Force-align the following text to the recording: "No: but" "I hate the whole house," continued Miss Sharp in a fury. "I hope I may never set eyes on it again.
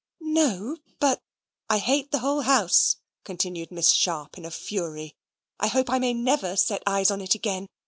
"No: 0.23 0.77
but" 0.99 1.21
"I 1.69 1.77
hate 1.77 2.09
the 2.09 2.17
whole 2.21 2.41
house," 2.41 2.95
continued 3.23 3.69
Miss 3.71 3.91
Sharp 3.91 4.35
in 4.35 4.45
a 4.45 4.49
fury. 4.49 5.15
"I 5.59 5.67
hope 5.67 5.91
I 5.91 5.99
may 5.99 6.11
never 6.15 6.55
set 6.55 6.81
eyes 6.87 7.11
on 7.11 7.21
it 7.21 7.35
again. 7.35 7.67